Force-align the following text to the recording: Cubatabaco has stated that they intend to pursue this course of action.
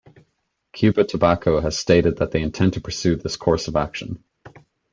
Cubatabaco 0.73 1.61
has 1.61 1.77
stated 1.77 2.17
that 2.17 2.31
they 2.31 2.41
intend 2.41 2.73
to 2.73 2.81
pursue 2.81 3.17
this 3.17 3.35
course 3.37 3.67
of 3.67 3.75
action. 3.75 4.23